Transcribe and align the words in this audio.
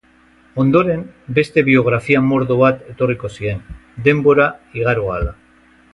Ondoren, 0.61 1.03
beste 1.39 1.63
biografia 1.67 2.23
mordo 2.29 2.57
bat 2.63 2.81
etorriko 2.95 3.33
ziren, 3.35 3.61
denbora 4.09 4.49
igaro 4.83 5.05
ahala. 5.13 5.37